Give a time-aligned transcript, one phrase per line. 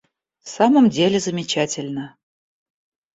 [0.41, 2.17] В самом деле, замечательно.